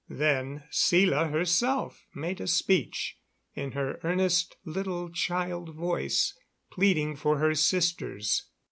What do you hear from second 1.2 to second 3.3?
herself made a speech,